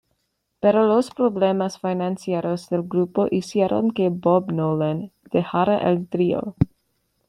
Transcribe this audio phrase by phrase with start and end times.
[0.59, 6.55] Pero los problemas financieros del grupo hicieron que Bob Nolan dejara el trío.